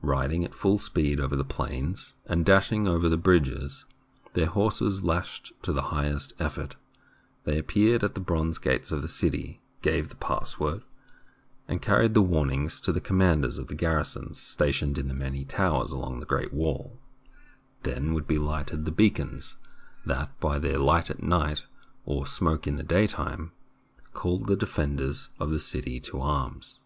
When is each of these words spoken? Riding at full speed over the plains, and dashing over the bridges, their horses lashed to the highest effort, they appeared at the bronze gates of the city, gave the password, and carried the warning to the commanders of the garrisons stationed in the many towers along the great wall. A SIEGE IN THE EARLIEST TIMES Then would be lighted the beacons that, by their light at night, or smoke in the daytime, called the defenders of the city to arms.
Riding 0.00 0.44
at 0.44 0.54
full 0.54 0.78
speed 0.78 1.18
over 1.18 1.34
the 1.34 1.42
plains, 1.42 2.14
and 2.26 2.46
dashing 2.46 2.86
over 2.86 3.08
the 3.08 3.16
bridges, 3.16 3.84
their 4.32 4.46
horses 4.46 5.02
lashed 5.02 5.52
to 5.62 5.72
the 5.72 5.82
highest 5.90 6.34
effort, 6.38 6.76
they 7.42 7.58
appeared 7.58 8.04
at 8.04 8.14
the 8.14 8.20
bronze 8.20 8.58
gates 8.58 8.92
of 8.92 9.02
the 9.02 9.08
city, 9.08 9.60
gave 9.80 10.08
the 10.08 10.14
password, 10.14 10.84
and 11.66 11.82
carried 11.82 12.14
the 12.14 12.22
warning 12.22 12.68
to 12.68 12.92
the 12.92 13.00
commanders 13.00 13.58
of 13.58 13.66
the 13.66 13.74
garrisons 13.74 14.40
stationed 14.40 14.98
in 14.98 15.08
the 15.08 15.14
many 15.14 15.44
towers 15.44 15.90
along 15.90 16.20
the 16.20 16.26
great 16.26 16.52
wall. 16.54 16.86
A 16.86 16.86
SIEGE 16.86 16.86
IN 16.86 16.94
THE 16.94 17.18
EARLIEST 17.18 17.74
TIMES 17.74 17.94
Then 18.06 18.14
would 18.14 18.28
be 18.28 18.38
lighted 18.38 18.84
the 18.84 18.92
beacons 18.92 19.56
that, 20.06 20.38
by 20.38 20.60
their 20.60 20.78
light 20.78 21.10
at 21.10 21.24
night, 21.24 21.64
or 22.06 22.28
smoke 22.28 22.68
in 22.68 22.76
the 22.76 22.84
daytime, 22.84 23.50
called 24.14 24.46
the 24.46 24.54
defenders 24.54 25.30
of 25.40 25.50
the 25.50 25.58
city 25.58 25.98
to 26.02 26.20
arms. 26.20 26.78